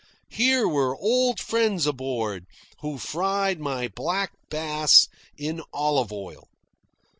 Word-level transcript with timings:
Here 0.31 0.67
were 0.67 0.97
old 0.97 1.39
friends 1.39 1.85
aboard, 1.85 2.47
who 2.79 2.97
fried 2.97 3.59
my 3.59 3.87
black 3.87 4.31
bass 4.49 5.07
in 5.37 5.61
olive 5.71 6.11
oil. 6.11 6.47